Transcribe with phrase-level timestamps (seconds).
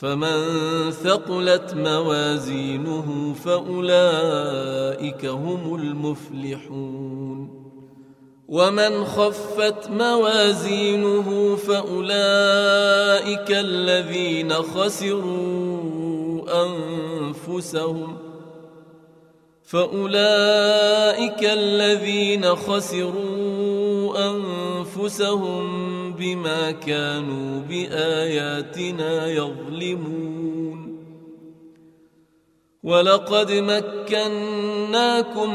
[0.00, 0.40] فمن
[0.90, 7.60] ثقلت موازينه فأولئك هم المفلحون.
[8.48, 15.82] ومن خفت موازينه فأولئك الذين خسروا
[16.66, 18.19] أنفسهم
[19.70, 25.62] فأولئك الذين خسروا أنفسهم
[26.12, 31.00] بما كانوا بآياتنا يظلمون.
[32.82, 34.82] ولقد مكناكم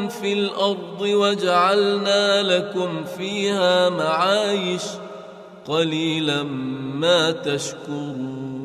[0.08, 4.84] في الأرض وجعلنا لكم فيها معايش
[5.68, 8.65] قليلا ما تشكرون.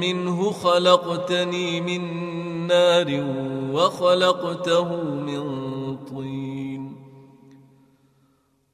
[0.00, 2.02] منه خلقتني من
[2.66, 3.24] نار
[3.72, 5.44] وخلقته من
[5.96, 6.96] طين.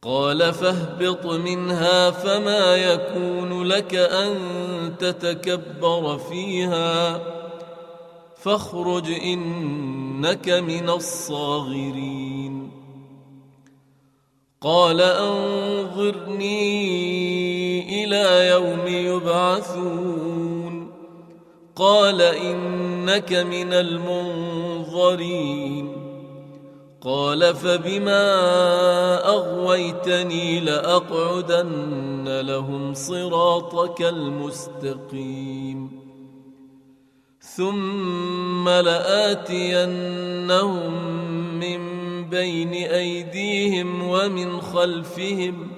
[0.02, 4.34] قال فاهبط منها فما يكون لك أن
[4.98, 7.20] تتكبر فيها.
[8.36, 12.70] فاخرج إنك من الصاغرين.
[14.60, 16.44] قال أنظرني
[18.04, 20.55] إلى يوم يبعثون.
[21.76, 25.36] قال إنك من المنظرين.
[27.00, 28.38] قال فبما
[29.28, 36.00] أغويتني لأقعدن لهم صراطك المستقيم.
[37.40, 40.00] ثم لآتينهم
[41.60, 41.78] من
[42.28, 45.75] بين أيديهم ومن خلفهم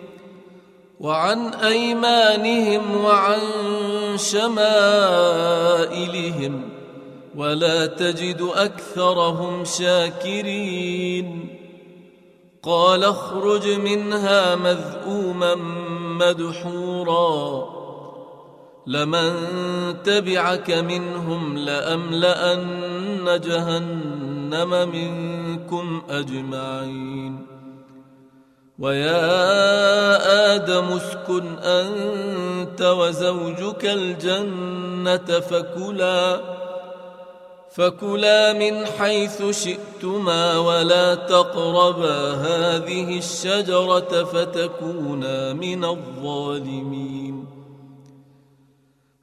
[1.01, 3.41] وعن أيمانهم وعن
[4.17, 5.49] شمائلهم
[7.37, 11.49] ولا تجد أكثرهم شاكرين
[12.63, 15.55] قال اخرج منها مذءوما
[16.21, 17.69] مدحورا
[18.87, 19.33] لمن
[20.05, 27.48] تبعك منهم لأملأن جهنم منكم أجمعين
[28.79, 36.41] ويا آدم اسكن أنت وزوجك الجنة فكلا
[37.71, 47.58] فكلا من حيث شئتما ولا تقربا هذه الشجرة فتكونا من الظالمين.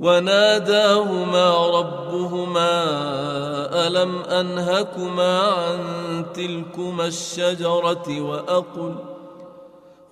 [0.00, 2.72] وناداهما ربهما
[3.86, 5.78] ألم أنهكما عن
[6.34, 8.94] تلكما الشجرة وأقل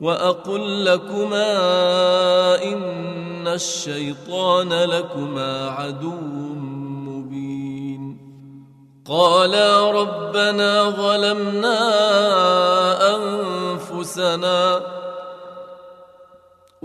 [0.01, 1.53] وأقل لكما
[2.63, 6.21] إن الشيطان لكما عدو
[7.07, 8.19] مبين
[9.09, 11.79] قالا ربنا ظلمنا
[13.17, 14.81] أنفسنا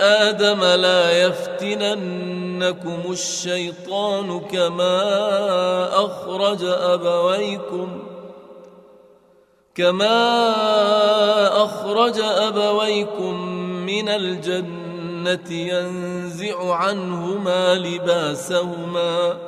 [0.00, 5.04] آدم لا يفتننكم الشيطان كما
[6.04, 8.02] أخرج أبويكم
[9.74, 10.16] كما
[11.64, 13.34] أخرج أبويكم
[13.86, 19.38] من الجنة ينزع عنهما لباسهما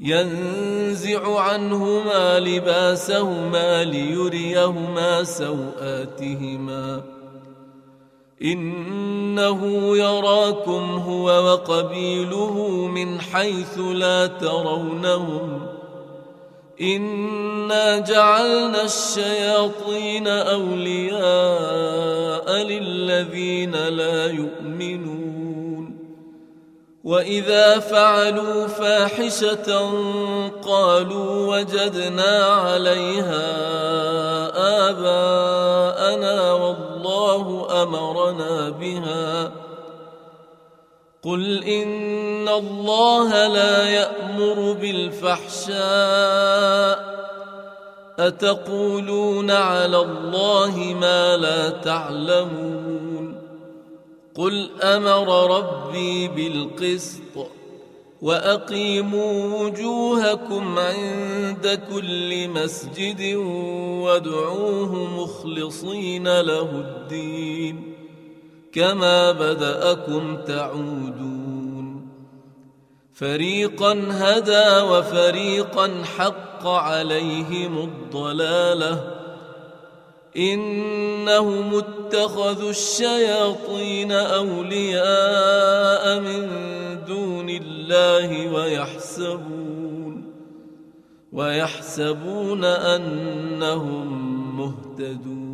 [0.00, 7.02] ينزع عنهما لباسهما ليريهما سوآتهما
[8.42, 15.66] إنه يراكم هو وقبيله من حيث لا ترونهم.
[16.80, 21.22] إنا جعلنا الشياطين أولياء
[22.52, 25.96] للذين لا يؤمنون.
[27.04, 29.90] وإذا فعلوا فاحشة
[30.62, 33.46] قالوا وجدنا عليها
[34.90, 36.89] آباءنا والله
[37.36, 39.52] الله أمرنا بها.
[41.22, 45.80] قل إن الله لا يأمر بالفحشاء.
[48.18, 53.42] أتقولون على الله ما لا تعلمون.
[54.36, 57.59] قل أمر ربي بالقسط.
[58.22, 63.34] وأقيموا وجوهكم عند كل مسجد
[64.04, 67.94] وادعوه مخلصين له الدين
[68.72, 72.08] كما بدأكم تعودون.
[73.12, 79.19] فريقا هدى وفريقا حق عليهم الضلالة
[80.36, 85.00] إنهم اتخذوا الشياطين أولياء
[86.20, 86.48] من
[87.06, 90.34] دون الله ويحسبون
[91.32, 94.06] ويحسبون أنهم
[94.56, 95.50] مهتدون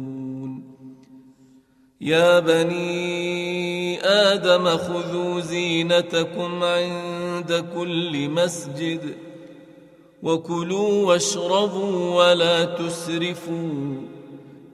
[2.01, 9.01] يا بني آدم خذوا زينتكم عند كل مسجد
[10.23, 14.17] وكلوا واشربوا ولا تسرفوا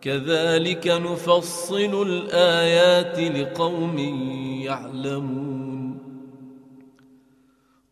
[0.00, 3.98] كذلك نفصل الآيات لقوم
[4.62, 5.68] يعلمون.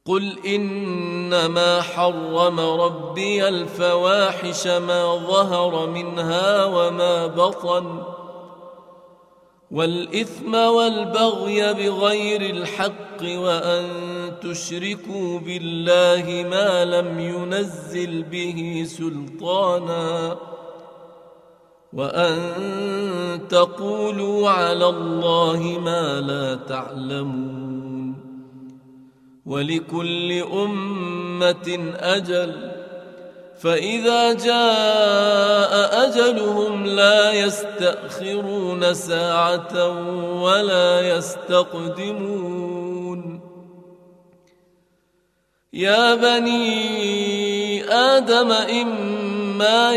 [0.06, 8.02] قل إنما حرم ربي الفواحش ما ظهر منها وما بطن
[9.70, 13.84] والإثم والبغي بغير الحق وأن
[14.42, 20.36] تشركوا بالله ما لم ينزل به سلطانا
[21.92, 22.38] وأن
[23.48, 28.16] تقولوا على الله ما لا تعلمون
[29.46, 32.76] ولكل أمة أجل
[33.60, 39.88] فإذا جاء أجلهم لا يستأخرون ساعة
[40.42, 42.56] ولا يستقدمون
[45.72, 49.92] يا بني آدم إما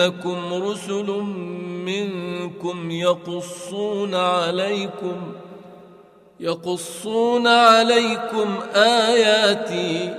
[0.00, 1.06] ياتينكم رسل
[1.86, 5.32] منكم يقصون عليكم
[6.40, 10.14] يقصون عليكم اياتي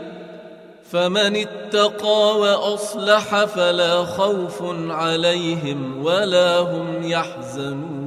[0.91, 8.06] فمن اتقى واصلح فلا خوف عليهم ولا هم يحزنون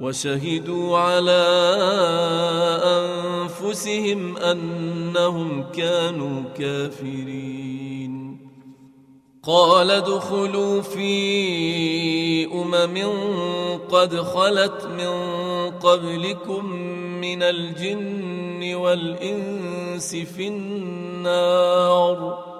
[0.00, 1.46] وشهدوا على
[2.84, 8.38] أنفسهم أنهم كانوا كافرين.
[9.42, 12.98] قال ادخلوا في أمم
[13.88, 15.10] قد خلت من
[15.70, 16.66] قبلكم
[17.20, 22.53] من الجن والإنس في النار.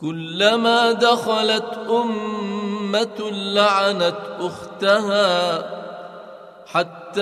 [0.00, 5.62] كلما دخلت أمة لعنت أختها
[6.66, 7.20] حتى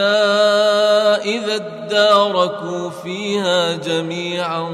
[1.25, 4.69] إذا اداركوا فيها جميعا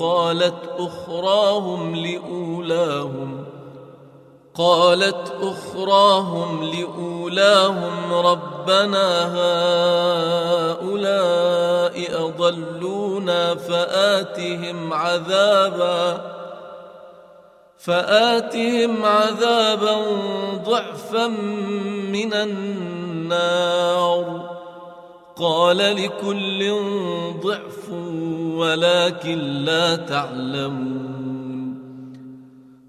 [0.00, 3.44] قالت أخراهم لأولاهم
[4.54, 9.24] قالت أخراهم لأولاهم ربنا
[10.72, 16.37] هؤلاء أضلونا فآتهم عذابا.
[17.78, 19.96] فآتهم عذابا
[20.64, 21.26] ضعفا
[22.12, 23.78] من النار.
[25.36, 26.74] قال لكل
[27.42, 27.90] ضعف
[28.54, 31.08] ولكن لا تعلمون.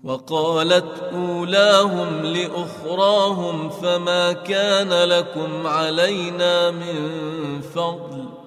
[0.03, 7.22] وقالت أولاهم لأخراهم فما كان لكم علينا من
[7.62, 8.38] فضل.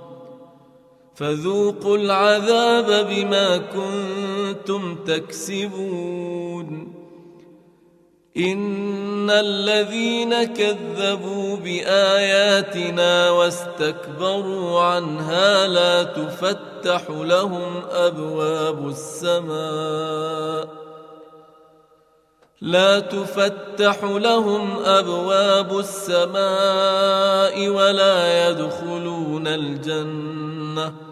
[1.23, 6.95] فذوقوا العذاب بما كنتم تكسبون.
[8.37, 20.69] إن الذين كذبوا بآياتنا واستكبروا عنها لا تفتح لهم أبواب السماء.
[22.61, 31.12] لا تفتح لهم أبواب السماء ولا يدخلون الجنة.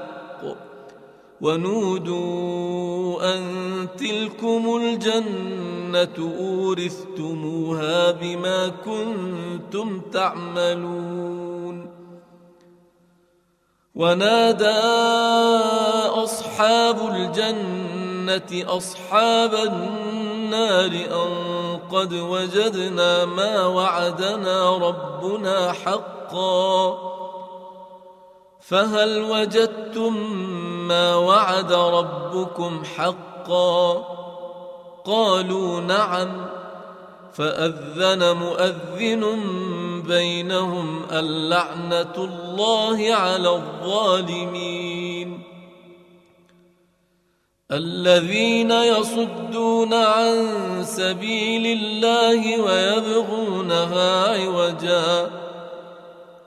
[1.41, 3.41] ونودوا أن
[3.97, 11.91] تلكم الجنة أورثتموها بما كنتم تعملون
[13.95, 14.79] ونادى
[16.23, 21.31] أصحاب الجنة أصحاب النار أن
[21.91, 27.10] قد وجدنا ما وعدنا ربنا حقا
[28.71, 30.17] فهل وجدتم
[30.87, 33.93] ما وعد ربكم حقا
[35.05, 36.45] قالوا نعم
[37.33, 39.23] فأذن مؤذن
[40.07, 45.43] بينهم اللعنة الله على الظالمين
[47.71, 50.47] الذين يصدون عن
[50.83, 55.40] سبيل الله ويبغونها عوجا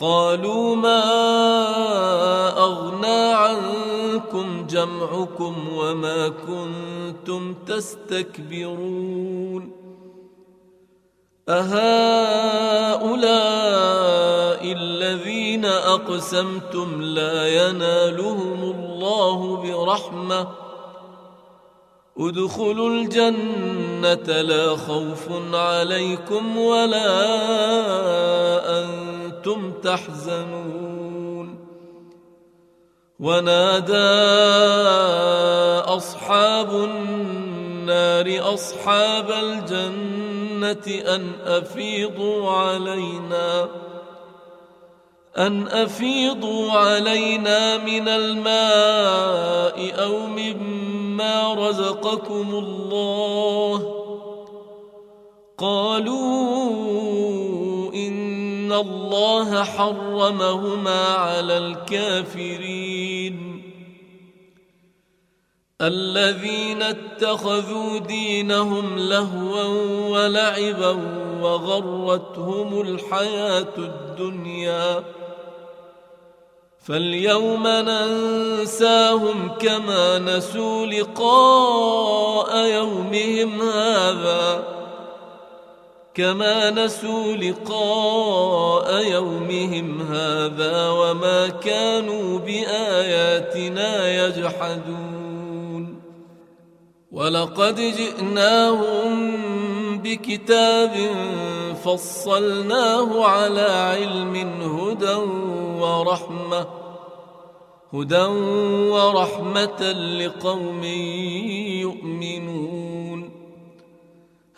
[0.00, 1.02] قالوا ما
[2.58, 9.08] أغنى عنكم جمعكم وما كنتم تستكبرون
[11.48, 13.08] أهؤلاء
[14.72, 20.48] الذين أقسمتم لا ينالهم الله برحمة
[22.18, 27.08] ادخلوا الجنة لا خوف عليكم ولا
[29.48, 31.58] أنتم تحزنون
[33.20, 33.94] ونادى
[35.88, 43.68] أصحاب النار أصحاب الجنة الجنة أن أفيضوا علينا
[45.38, 53.94] أن أفيضوا علينا من الماء أو مما رزقكم الله.
[55.58, 56.88] قالوا
[58.68, 63.38] إن الله حرمهما على الكافرين
[65.80, 69.64] الذين اتخذوا دينهم لهوا
[70.08, 70.90] ولعبا
[71.40, 75.04] وغرتهم الحياة الدنيا
[76.84, 84.77] فاليوم ننساهم كما نسوا لقاء يومهم هذا
[86.18, 93.90] كما نسوا لقاء يومهم هذا وما كانوا بآياتنا
[94.26, 96.00] يجحدون.
[97.12, 99.12] ولقد جئناهم
[99.98, 100.94] بكتاب
[101.84, 105.18] فصلناه على علم هدى
[105.82, 106.66] ورحمة
[107.94, 108.26] هدى
[108.94, 110.84] ورحمة لقوم
[111.86, 112.57] يؤمنون.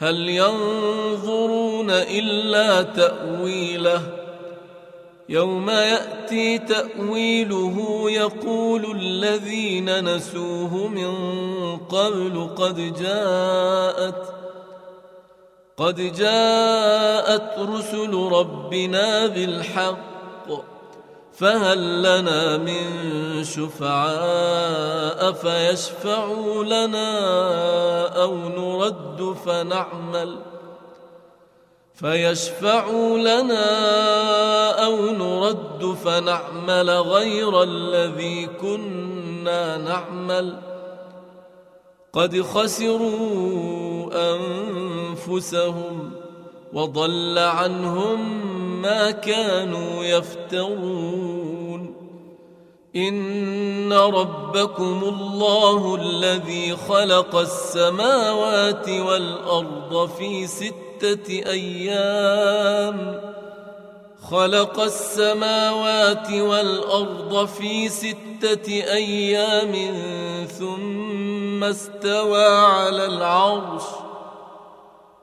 [0.00, 4.02] هل ينظرون إلا تأويله؟
[5.28, 11.12] يوم يأتي تأويله يقول الذين نسوه من
[11.76, 14.34] قبل قد جاءت
[15.76, 20.09] قد جاءت رسل ربنا بالحق
[21.40, 22.84] فهل لنا من
[23.44, 27.08] شفعاء فيشفعوا لنا
[28.22, 30.38] أو نرد فنعمل
[31.94, 33.64] فيشفعوا لنا
[34.84, 40.56] أو نرد فنعمل غير الذي كنا نعمل
[42.12, 46.19] قد خسروا أنفسهم
[46.72, 48.46] وضل عنهم
[48.82, 51.94] ما كانوا يفترون.
[52.96, 63.20] إن ربكم الله الذي خلق السماوات والأرض في ستة أيام.
[64.30, 69.72] خلق السماوات والأرض في ستة أيام
[70.46, 74.09] ثم استوى على العرش.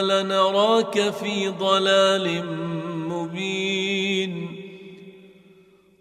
[0.00, 2.44] لنراك في ضلال
[3.08, 4.56] مبين.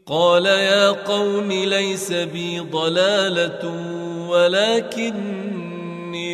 [0.07, 3.73] قال يا قوم ليس بي ضلالة
[4.29, 5.59] ولكني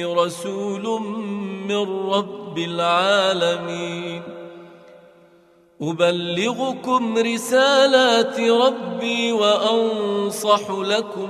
[0.05, 1.01] رسول
[1.67, 4.21] من رب العالمين.
[5.81, 11.29] أبلغكم رسالات ربي وأنصح لكم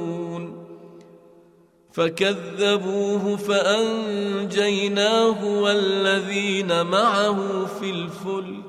[1.91, 8.63] فكذبوه فأنجيناه والذين معه في الفلك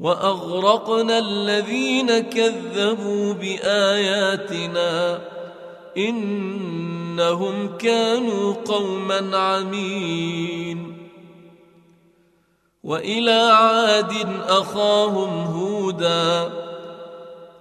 [0.00, 5.20] وأغرقنا الذين كذبوا بآياتنا
[5.96, 11.08] إنهم كانوا قوما عمين
[12.84, 14.12] وإلى عاد
[14.48, 16.67] أخاهم هودا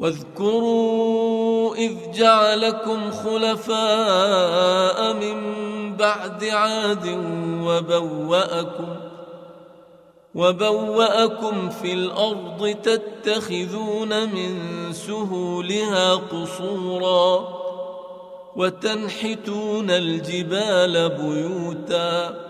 [0.00, 5.36] واذكروا إذ جعلكم خلفاء من
[5.96, 7.06] بعد عاد
[7.64, 8.96] وبوأكم
[10.34, 14.58] وبوأكم في الأرض تتخذون من
[14.92, 17.60] سهولها قصورا
[18.56, 22.49] وتنحتون الجبال بيوتا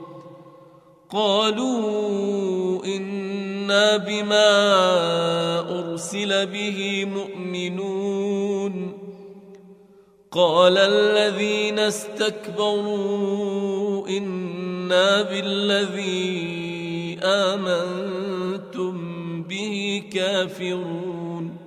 [1.11, 4.49] قالوا إنا بما
[5.79, 8.97] أرسل به مؤمنون.
[10.31, 13.11] قال الذين استكبروا
[14.07, 18.93] إنا بالذي آمنتم
[19.43, 21.57] به كافرون.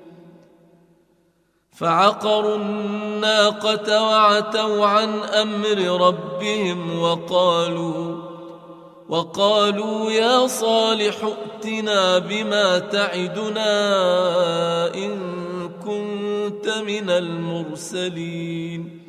[1.73, 8.34] فعقروا الناقة وعتوا عن أمر ربهم وقالوا
[9.09, 13.75] وقالوا يا صالح ائتنا بما تعدنا
[14.95, 15.19] إن
[15.85, 19.01] كنت من المرسلين.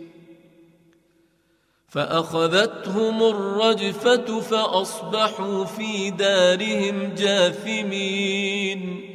[1.89, 9.14] فأخذتهم الرجفة فأصبحوا في دارهم جاثمين.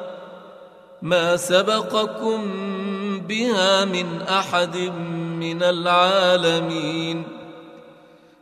[1.01, 2.41] ما سبقكم
[3.27, 4.77] بها من أحد
[5.39, 7.23] من العالمين.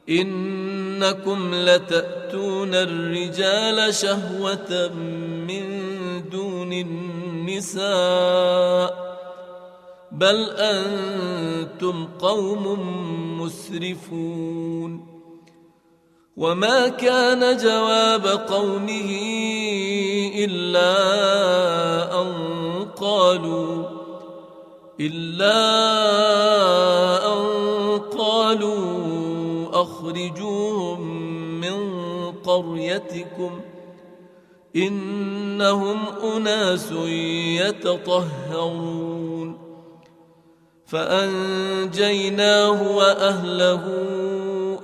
[0.10, 4.92] إنكم لتأتون الرجال شهوة
[5.48, 5.64] من
[6.30, 7.90] دون النساء.
[10.12, 12.80] بل أنتم قوم
[13.42, 15.19] مسرفون.
[16.40, 19.12] وما كان جواب قومه
[20.36, 20.92] الا
[22.22, 22.32] ان
[22.96, 23.84] قالوا
[25.00, 25.60] الا
[27.34, 27.44] ان
[28.18, 31.02] قالوا اخرجوهم
[31.62, 31.78] من
[32.32, 33.62] قريتكم
[34.76, 36.92] انهم اناس
[37.62, 39.58] يتطهرون
[40.86, 43.84] فانجيناه واهله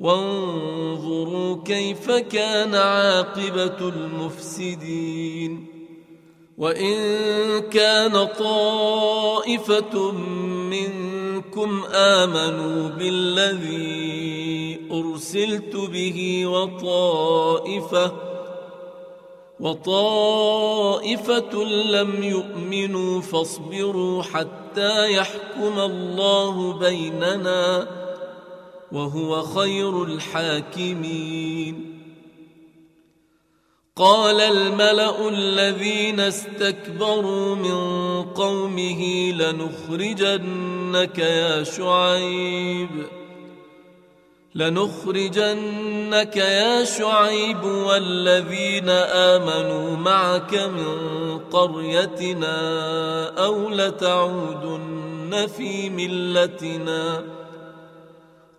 [0.00, 5.78] وانظروا كيف كان عاقبة المفسدين.
[6.58, 6.94] وإن
[7.70, 10.12] كان طائفة
[10.70, 18.12] منكم آمنوا بالذي أرسلت به وطائفة
[19.60, 27.86] وطائفة لم يؤمنوا فاصبروا حتى يحكم الله بيننا
[28.92, 31.98] وهو خير الحاكمين.
[33.96, 42.88] قال الملأ الذين استكبروا من قومه لنخرجنك يا شعيب.
[44.54, 52.58] لنخرجنك يا شعيب والذين آمنوا معك من قريتنا
[53.44, 57.37] أو لتعودن في ملتنا.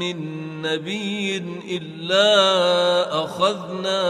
[0.00, 0.16] من
[0.62, 1.36] نبي
[1.76, 2.28] إلا
[3.24, 4.00] أخذنا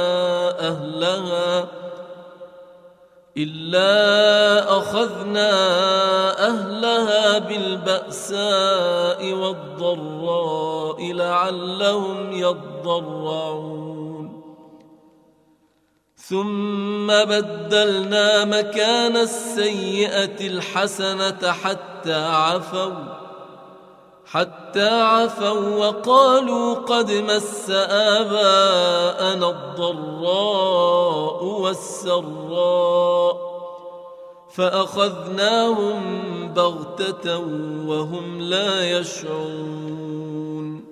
[0.68, 1.68] أهلها
[3.36, 5.50] إلا أخذنا
[6.46, 13.90] أهلها بالبأساء والضراء لعلهم يضرعون.
[16.16, 23.29] ثم بدلنا مكان السيئة الحسنة حتى عفوا.
[24.30, 33.36] حتى عفوا وقالوا قد مس آباءنا الضراء والسراء
[34.50, 36.00] فأخذناهم
[36.54, 37.38] بغتة
[37.86, 40.84] وهم لا يشعرون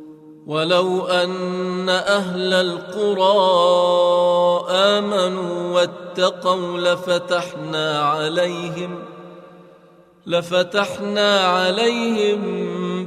[0.47, 3.37] ولو أن أهل القرى
[4.71, 9.05] آمنوا واتقوا لفتحنا عليهم
[10.29, 12.41] لفتحنا عليهم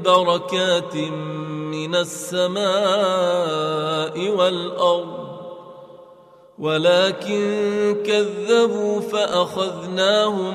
[0.01, 2.65] بركات من السماء
[4.29, 5.31] والأرض
[6.59, 10.53] ولكن كذبوا فأخذناهم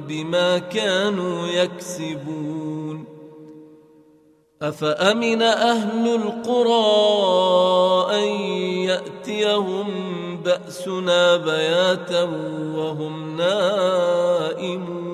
[0.00, 3.04] بما كانوا يكسبون.
[4.62, 6.84] أفأمن أهل القرى
[8.16, 8.28] أن
[8.88, 9.86] يأتيهم
[10.44, 12.22] بأسنا بياتا
[12.74, 15.13] وهم نائمون؟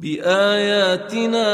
[0.00, 1.48] بآياتنا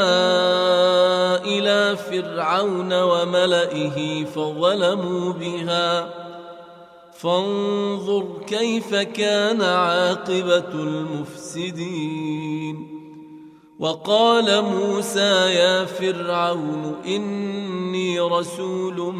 [1.43, 6.09] إلى فرعون وملئه فظلموا بها.
[7.13, 12.15] فانظر كيف كان عاقبة المفسدين.
[13.79, 19.13] وقال موسى يا فرعون إني رسول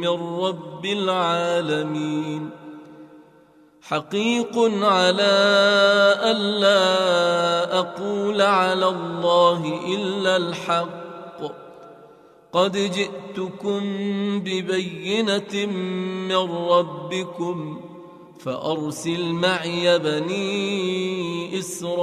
[0.00, 2.61] من رب العالمين.
[3.82, 5.34] حقيق على
[6.24, 11.02] الا أقول على الله إلا الحق.
[12.52, 13.80] قد جئتكم
[14.40, 15.66] ببينة
[16.28, 17.80] من ربكم
[18.38, 22.02] فأرسل معي بني إسرائيل.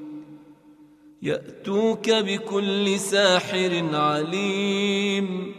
[1.23, 5.55] يأتوك بكل ساحر عليم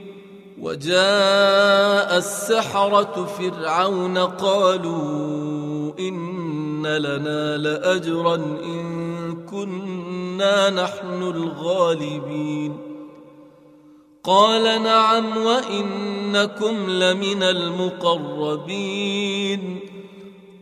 [0.61, 8.35] وجاء السحرة فرعون قالوا إن لنا لأجرا
[8.65, 12.77] إن كنا نحن الغالبين.
[14.25, 19.13] قال نعم وإنكم لمن المقربين.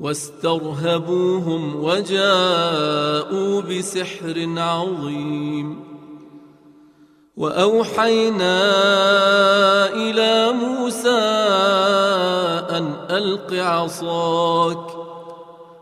[0.00, 5.86] واسترهبوهم وجاءوا بسحر عظيم.
[7.36, 8.58] وأوحينا
[9.94, 11.08] إلى موسى
[12.70, 14.86] أن ألق عصاك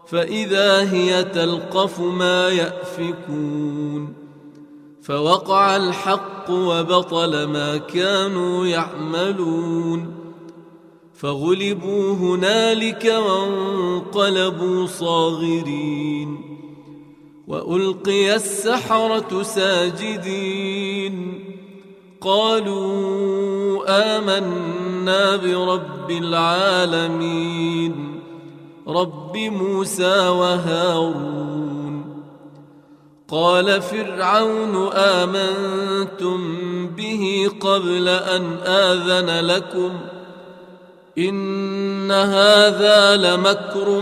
[0.07, 4.15] فإذا هي تلقف ما يأفكون.
[5.03, 10.24] فوقع الحق وبطل ما كانوا يعملون.
[11.15, 16.55] فغلبوا هنالك وانقلبوا صاغرين
[17.49, 21.45] وألقي السحرة ساجدين
[22.21, 28.21] قالوا آمنا برب العالمين
[28.89, 31.65] رب موسى وهارون
[33.29, 36.39] قال فرعون آمنتم
[36.87, 39.91] به قبل أن آذن لكم
[41.19, 44.01] إن هذا لمكر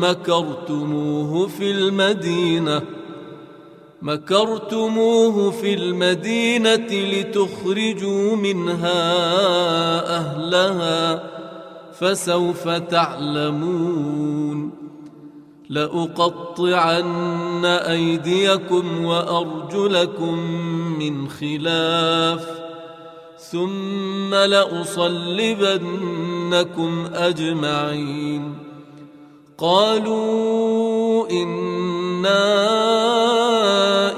[0.00, 2.82] مكرتموه في المدينة.
[4.02, 9.16] مكرتموه في المدينة لتخرجوا منها
[10.16, 11.22] أهلها
[12.00, 14.70] فسوف تعلمون.
[15.68, 20.38] لأقطعن أيديكم وأرجلكم
[20.98, 22.63] من خلاف.
[23.54, 25.04] ثم لأصلبنكم
[27.14, 28.58] أجمعين.
[29.58, 32.52] قالوا إنا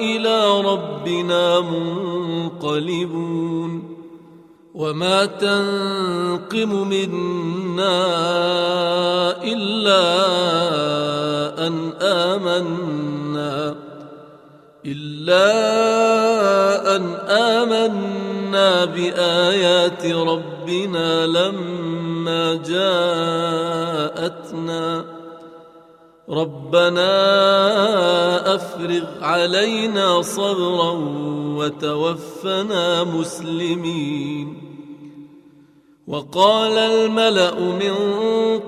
[0.01, 3.27] إلى ربنا منقلبون.
[4.75, 8.07] وما تنقم منا
[9.45, 10.07] إلا
[11.67, 13.75] أن آمنا
[14.87, 15.47] إلا
[16.97, 18.36] أن آمنا.
[18.85, 22.55] بآيات ربنا لما
[24.15, 24.37] جاءتنا
[26.29, 27.15] ربنا
[28.55, 30.91] أفرغ علينا صبرا
[31.57, 34.67] وتوفنا مسلمين
[36.09, 37.95] وقال الملا من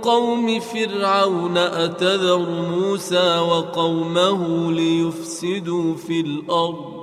[0.02, 6.97] قوم فرعون اتذر موسى وقومه ليفسدوا في الأرض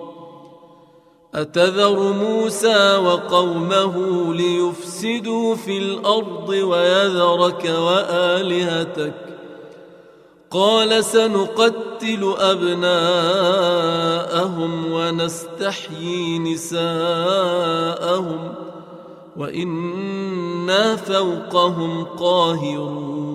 [1.36, 3.94] أتذر موسى وقومه
[4.34, 9.14] ليفسدوا في الأرض ويذرك وآلهتك؟
[10.52, 12.92] قال سنقتل أبناءهم
[14.92, 16.86] ونستحيي نساءهم
[19.38, 23.35] وإنا فوقهم قاهرون.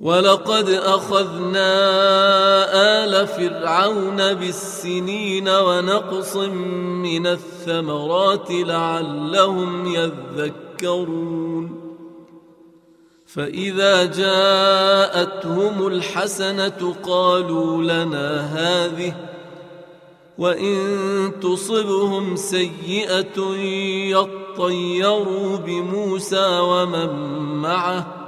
[0.00, 1.70] ولقد أخذنا
[3.04, 11.88] آل فرعون بالسنين ونقص من الثمرات لعلهم يذكرون.
[13.26, 19.14] فإذا جاءتهم الحسنة قالوا لنا هذه
[20.38, 23.40] وإن تصبهم سيئة
[24.14, 27.10] يطيروا بموسى ومن
[27.62, 28.27] معه.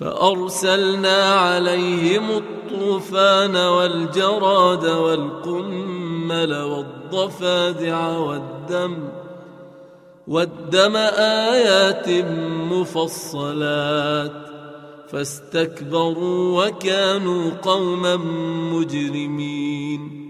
[0.00, 9.08] فأرسلنا عليهم الطوفان والجراد والقمل والضفادع والدم
[10.26, 10.96] والدم
[11.56, 12.08] آيات
[12.72, 14.32] مفصلات
[15.08, 18.16] فاستكبروا وكانوا قوما
[18.72, 20.29] مجرمين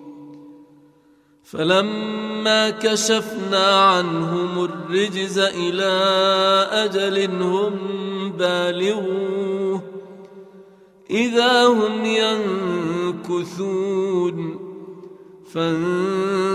[1.51, 5.91] فلما كشفنا عنهم الرجز إلى
[6.71, 7.73] أجل هم
[8.37, 9.81] بالغوه
[11.09, 12.05] إذا هم
[13.25, 13.61] ينكثون.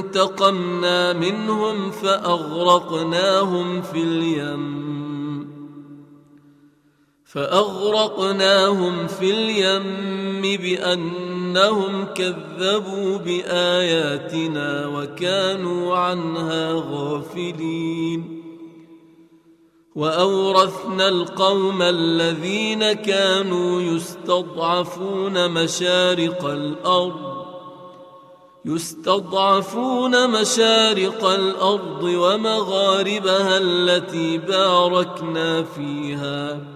[0.07, 4.87] فانتقمنا منهم فأغرقناهم في اليم
[7.25, 10.61] فأغرقناهم في اليم
[11.57, 18.43] بأنهم كذبوا بآياتنا وكانوا عنها غافلين.
[19.95, 27.47] وأورثنا القوم الذين كانوا يستضعفون مشارق الأرض
[28.65, 36.76] يستضعفون مشارق الأرض ومغاربها التي باركنا فيها.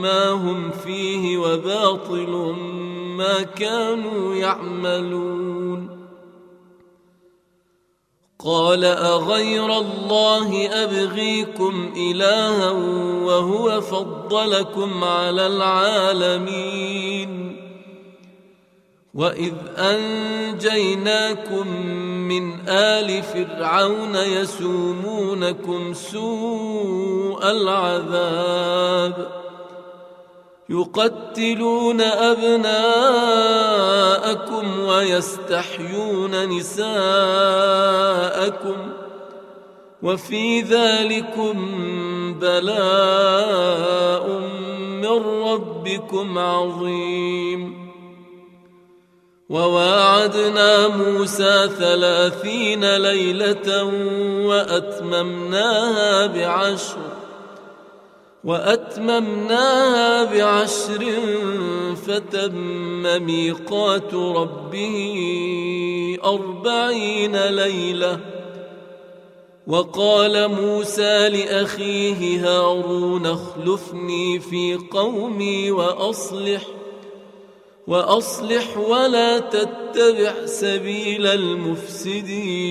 [0.00, 2.54] ما هم فيه وباطل
[3.16, 6.00] ما كانوا يعملون.
[8.44, 12.70] قال أغير الله أبغيكم إلها
[13.24, 17.30] وهو فضلكم على العالمين.
[19.14, 21.66] وإذ أنجيناكم
[22.28, 29.39] من آل فرعون يسومونكم سوء العذاب.
[30.70, 32.80] يقتلون أبناءكم
[34.80, 36.90] ويستحيون نساءكم
[40.02, 41.54] وفي ذلكم
[42.40, 44.28] بلاء
[45.02, 47.90] من ربكم عظيم.
[49.50, 53.84] وواعدنا موسى ثلاثين ليلة
[54.46, 57.19] وأتممناها بعشر
[58.44, 61.12] وأتممناها بعشر
[62.06, 64.96] فتم ميقات ربه
[66.24, 68.20] أربعين ليلة.
[69.66, 76.64] وقال موسى لأخيه هارون اخلفني في قومي وأصلح ۖ
[77.90, 82.70] وأصلح ولا تتبع سبيل المفسدين.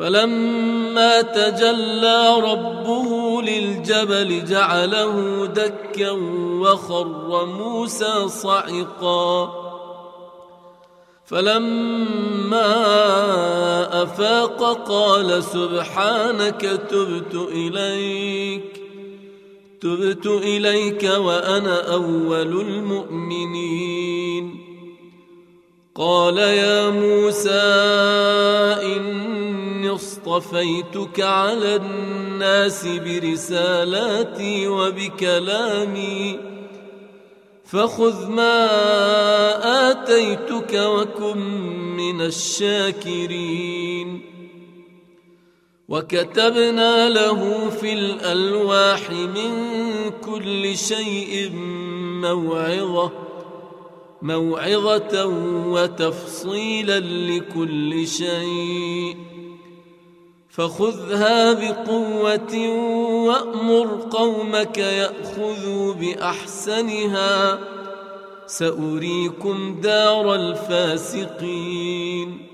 [0.00, 6.10] فلما تجلى ربه للجبل جعله دكا
[6.60, 9.52] وخر موسى صعقا.
[11.26, 12.72] فلما
[14.02, 18.82] أفاق قال سبحانك تبت إليك
[19.80, 24.69] تبت إليك وأنا أول المؤمنين.
[26.00, 27.50] قال يا موسى
[28.96, 36.38] إني اصطفيتك على الناس برسالاتي وبكلامي
[37.64, 38.66] فخذ ما
[39.90, 41.38] آتيتك وكن
[41.96, 44.20] من الشاكرين.
[45.88, 49.52] وكتبنا له في الألواح من
[50.24, 51.50] كل شيء
[52.22, 53.29] موعظة.
[54.22, 55.26] موعظة
[55.66, 59.16] وتفصيلا لكل شيء.
[60.48, 62.68] فخذها بقوة
[63.26, 67.58] وأمر قومك يأخذوا بأحسنها.
[68.46, 72.46] سأريكم دار الفاسقين.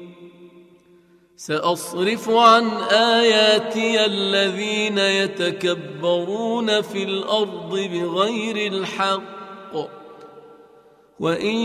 [1.36, 10.05] سأصرف عن آياتي الذين يتكبرون في الأرض بغير الحق.
[11.20, 11.56] وان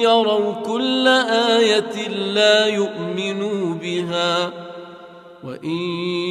[0.00, 4.52] يروا كل إيه لا يؤمنوا بها
[5.44, 5.78] وان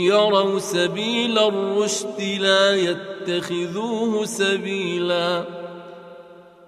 [0.06, 5.46] يروا سبيل الرشد لا يتخذوه سبيلا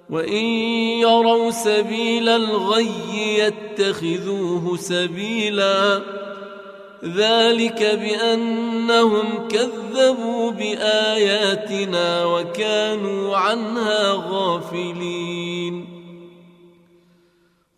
[0.10, 0.46] وان
[1.00, 2.92] يروا سبيل الغي
[3.38, 6.02] يتخذوه سبيلا
[7.06, 16.01] ذلك بانهم كذبوا باياتنا وكانوا عنها غافلين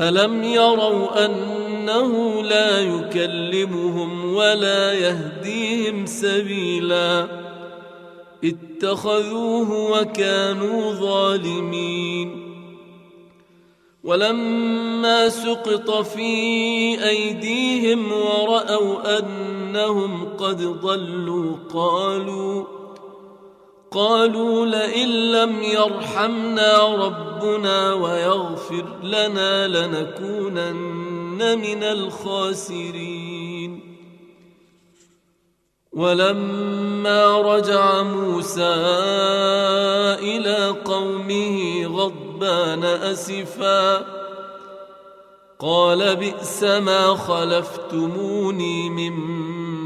[0.00, 7.28] الم يروا انه لا يكلمهم ولا يهديهم سبيلا
[8.44, 12.50] اتخذوه وكانوا ظالمين
[14.04, 16.24] ولما سقط في
[17.08, 22.79] ايديهم وراوا انهم قد ضلوا قالوا
[23.90, 33.80] قالوا لئن لم يرحمنا ربنا ويغفر لنا لنكونن من الخاسرين.
[35.92, 38.74] ولما رجع موسى
[40.22, 44.06] إلى قومه غضبان أسفا
[45.58, 49.14] قال بئس ما خلفتموني من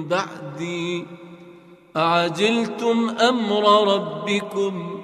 [0.08, 1.23] بعدي.
[1.96, 5.00] أعجلتم أمر ربكم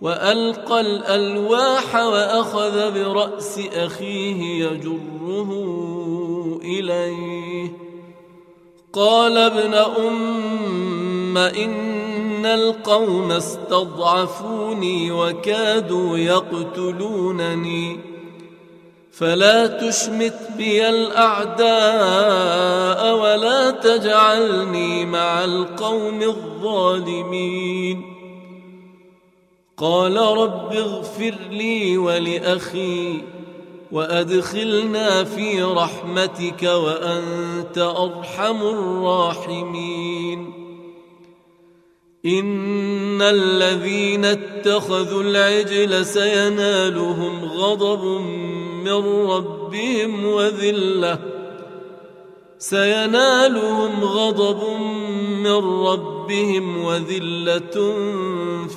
[0.00, 5.50] وألقى الألواح وأخذ برأس أخيه يجره
[6.62, 7.72] إليه.
[8.92, 18.11] قال ابن أم إن القوم استضعفوني وكادوا يقتلونني.
[19.12, 21.70] فلا تشمت بي الأعداء
[23.16, 28.04] ولا تجعلني مع القوم الظالمين.
[29.76, 33.22] قال رب اغفر لي ولأخي
[33.92, 40.52] وأدخلنا في رحمتك وأنت أرحم الراحمين.
[42.26, 48.04] إن الذين اتخذوا العجل سينالهم غضب
[48.84, 51.18] من ربهم وذلة.
[52.58, 54.80] سينالهم غضب
[55.20, 57.94] من ربهم وذلة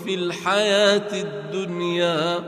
[0.05, 2.43] في الحياة الدنيا.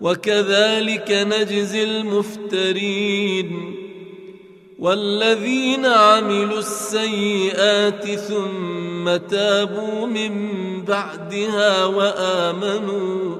[0.00, 3.74] وكذلك نجزي المفترين.
[4.78, 10.32] والذين عملوا السيئات ثم تابوا من
[10.84, 13.36] بعدها وآمنوا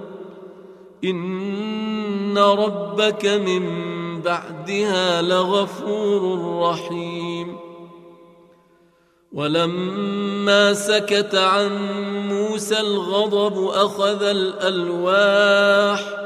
[1.04, 3.62] إن ربك من
[4.22, 7.56] بعدها لغفور رحيم
[9.32, 11.70] ولما سكت عن
[12.28, 16.18] موسى الغضب أخذ الألواح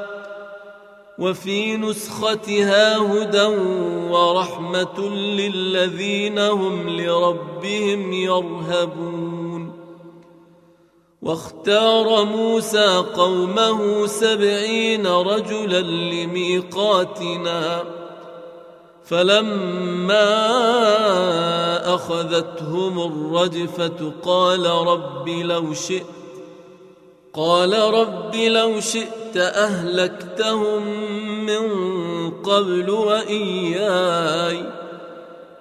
[1.18, 3.46] وفي نسختها هدى
[4.10, 9.51] ورحمة للذين هم لربهم يرهبون
[11.22, 17.84] واختار موسى قومه سبعين رجلا لميقاتنا.
[19.04, 20.24] فلما
[21.94, 26.06] أخذتهم الرجفة قال رب لو شئت
[27.34, 30.86] قال رب لو شئت أهلكتهم
[31.46, 31.70] من
[32.30, 34.81] قبل وإياي.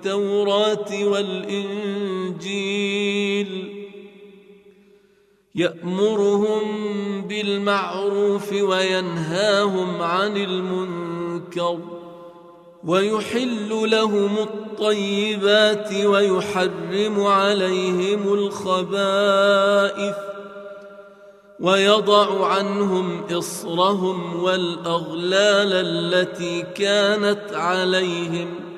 [0.00, 2.50] التوراة والإنجيل
[5.54, 6.62] يأمرهم
[7.28, 11.78] بالمعروف وينهاهم عن المنكر
[12.84, 20.16] ويحل لهم الطيبات ويحرم عليهم الخبائث
[21.60, 28.69] ويضع عنهم إصرهم والأغلال التي كانت عليهم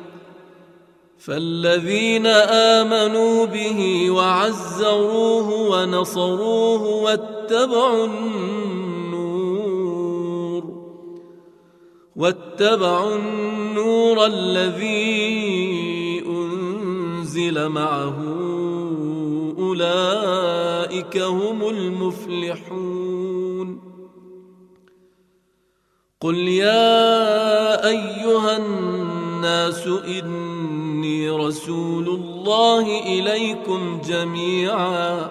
[1.24, 9.42] فالذين آمنوا به وعزروه ونصروه واتبعوا النور
[12.16, 18.18] واتبعوا النور الذي أنزل معه
[19.58, 23.12] أولئك هم المفلحون
[26.20, 30.51] قل يا أيها الناس إني
[31.36, 35.30] رسول الله إليكم جميعا.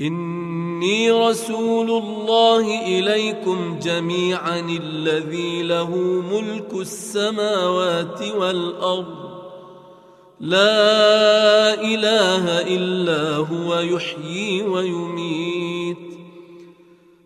[0.00, 5.90] إني رسول الله إليكم جميعا الذي له
[6.32, 9.28] ملك السماوات والأرض.
[10.40, 16.07] لا إله إلا هو يحيي ويميت.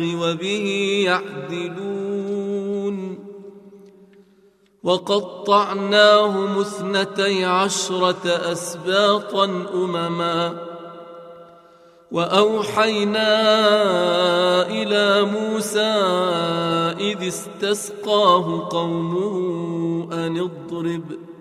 [0.00, 3.18] وبه يعدلون.
[4.82, 10.58] وقطعناهم اثنتي عشرة أسباطا أمما.
[12.12, 13.30] وأوحينا
[14.66, 15.94] إلى موسى
[17.00, 21.34] إذ استسقاه قومه أن اضرب ۖ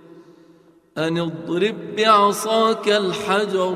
[0.97, 3.75] أن اضرب بعصاك الحجر.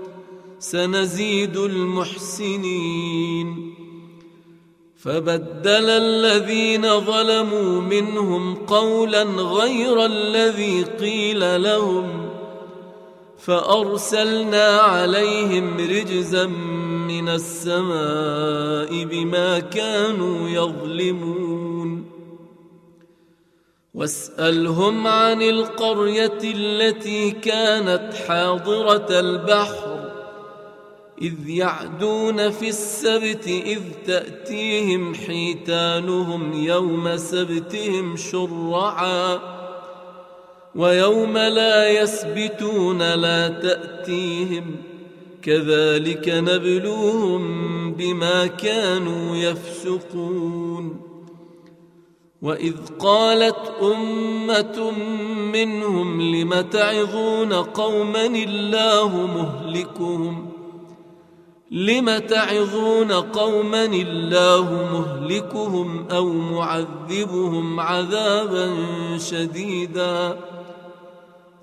[0.61, 3.47] سنزيد المحسنين.
[4.97, 12.29] فبدل الذين ظلموا منهم قولا غير الذي قيل لهم
[13.37, 16.45] فأرسلنا عليهم رجزا
[17.07, 22.05] من السماء بما كانوا يظلمون.
[23.93, 30.10] واسألهم عن القرية التي كانت حاضرة البحر
[31.21, 39.39] إذ يعدون في السبت إذ تأتيهم حيتانهم يوم سبتهم شرعا
[40.75, 44.75] ويوم لا يسبتون لا تأتيهم
[45.41, 51.01] كذلك نبلوهم بما كانوا يفسقون
[52.41, 54.91] وإذ قالت أمة
[55.53, 60.50] منهم لم تعظون قوما الله مهلكهم ۖ
[61.71, 68.77] لم تعظون قوما الله مهلكهم أو معذبهم عذابا
[69.17, 70.37] شديدا؟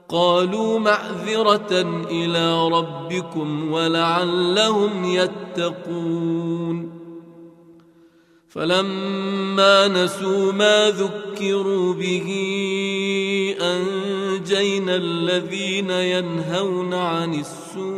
[0.09, 6.99] قالوا معذرة إلى ربكم ولعلهم يتقون.
[8.49, 12.29] فلما نسوا ما ذكروا به
[13.61, 17.98] أنجينا الذين ينهون عن السوء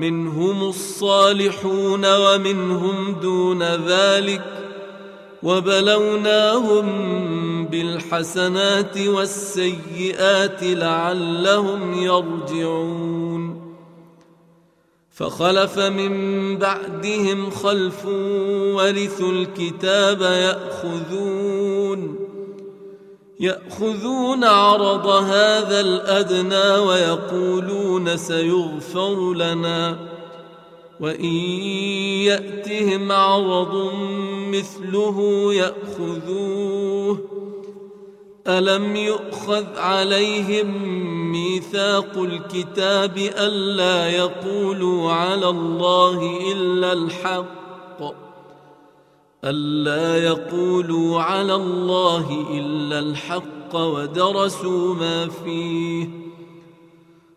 [0.00, 4.42] منهم الصالحون ومنهم دون ذلك
[5.42, 6.86] وبلوناهم
[7.66, 13.60] بالحسنات والسيئات لعلهم يرجعون
[15.10, 16.12] فخلف من
[16.58, 18.06] بعدهم خلف
[18.76, 22.29] ورثوا الكتاب يأخذون
[23.40, 29.98] يأخذون عرض هذا الأدنى ويقولون سيغفر لنا.
[31.00, 31.34] وإن
[32.24, 33.92] يأتهم عرض
[34.48, 37.18] مثله يأخذوه.
[38.46, 40.66] ألم يؤخذ عليهم
[41.32, 48.29] ميثاق الكتاب ألا يقولوا على الله إلا الحق؟
[49.44, 56.08] ألا يقولوا على الله إلا الحق ودرسوا ما فيه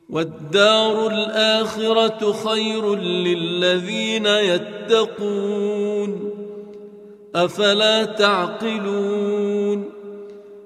[0.09, 5.23] والدار الآخرة خير للذين يتقون
[7.35, 9.89] أفلا تعقلون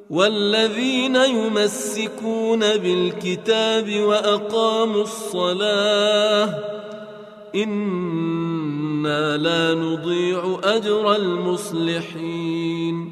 [0.09, 6.77] والذين يمسكون بالكتاب وأقاموا الصلاة
[7.56, 13.12] أنا لا نضيع اجر المصلحين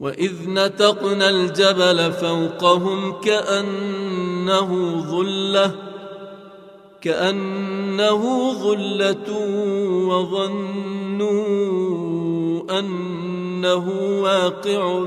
[0.00, 5.74] واذ نتقنا الجبل فوقهم كانه ظله
[7.00, 9.30] كانه ظله
[10.08, 11.34] وظنوا
[12.78, 13.88] انه
[14.22, 15.04] واقع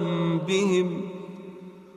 [0.48, 1.17] بهم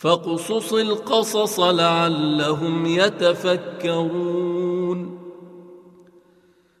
[0.00, 4.40] فاقصص القصص لعلهم يتفكرون.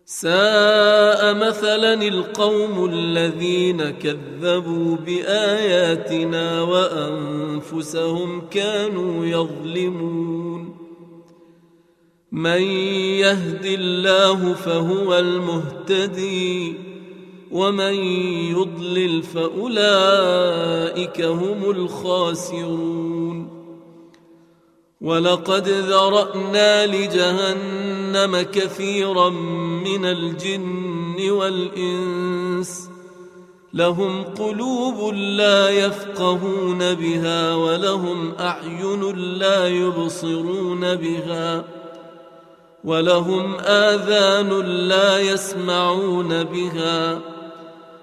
[0.04, 10.76] ساء مثلا القوم الذين كذبوا بآياتنا وأنفسهم كانوا يظلمون.
[12.32, 12.62] من
[13.22, 16.89] يهد الله فهو المهتدي.
[17.50, 17.94] ومن
[18.54, 23.60] يضلل فأولئك هم الخاسرون.
[25.00, 29.30] ولقد ذرأنا لجهنم كثيرا
[29.84, 32.90] من الجن والإنس.
[33.74, 41.64] لهم قلوب لا يفقهون بها ولهم أعين لا يبصرون بها.
[42.84, 47.20] ولهم آذان لا يسمعون بها.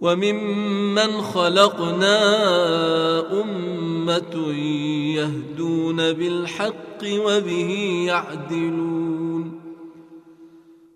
[0.00, 2.20] وممن خلقنا
[3.42, 4.52] أمة
[5.14, 9.60] يهدون بالحق وبه يعدلون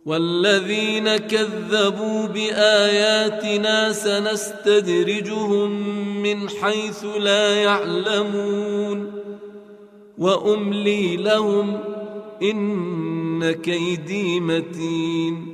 [0.07, 5.71] والذين كذبوا بآياتنا سنستدرجهم
[6.23, 9.13] من حيث لا يعلمون
[10.19, 11.81] وأملي لهم
[12.43, 15.54] إن كيدي متين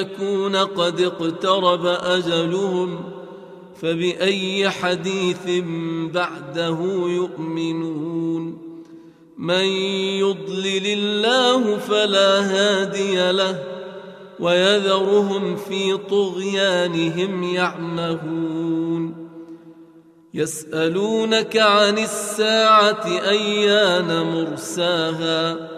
[0.00, 3.04] يكون قد اقترب أجلهم
[3.80, 5.62] فبأي حديث
[6.14, 8.68] بعده يؤمنون
[9.38, 9.64] من
[10.18, 13.64] يضلل الله فلا هادي له
[14.40, 19.28] ويذرهم في طغيانهم يعمهون
[20.34, 25.77] يسألونك عن الساعة أيان مرساها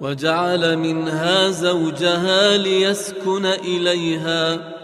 [0.00, 4.74] وجعل منها زوجها ليسكن إليها.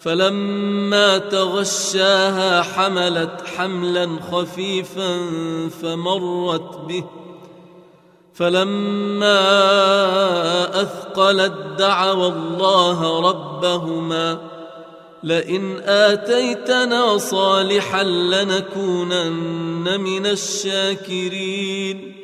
[0.00, 5.18] فلما تغشاها حملت حملا خفيفا
[5.82, 7.04] فمرت به.
[8.34, 9.40] فلما
[10.82, 14.38] أثقلت دعوا الله ربهما.
[15.22, 22.23] لئن آتيتنا صالحا لنكونن من الشاكرين.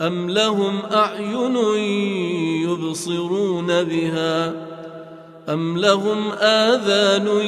[0.00, 1.56] أم لهم أعين
[2.64, 4.54] يبصرون بها
[5.48, 7.40] أم لهم آذان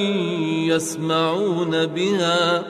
[0.68, 2.64] يسمعون بها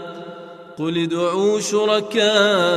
[0.79, 2.73] قل ادعوا شركاءكم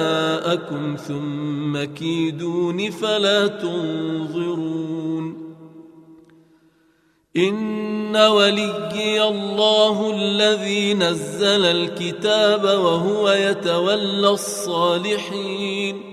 [0.96, 5.04] ثم كيدون فلا تنظرون
[7.38, 16.13] إن وليي الله الذي نزل الكتاب وهو يتولى الصالحين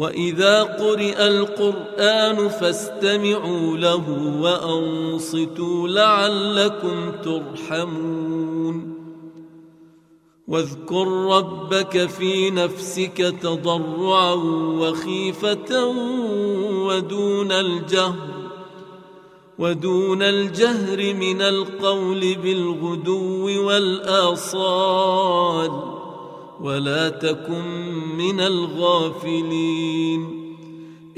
[0.00, 4.04] واذا قرئ القران فاستمعوا له
[4.40, 8.94] وانصتوا لعلكم ترحمون
[10.48, 14.34] واذكر ربك في نفسك تضرعا
[14.80, 15.86] وخيفه
[16.86, 18.28] ودون الجهر
[19.58, 24.90] ودون الجهر من القول بالغدو والاصال
[26.62, 27.64] ولا تكن
[28.18, 30.40] من الغافلين.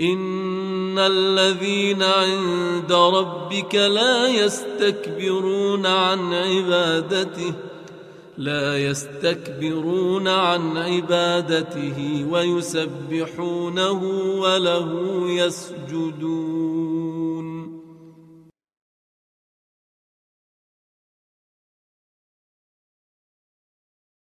[0.00, 7.54] إن الذين عند ربك لا يستكبرون عن عبادته
[8.38, 14.02] لا يستكبرون عن عبادته ويسبحونه
[14.40, 16.82] وله يسجدون.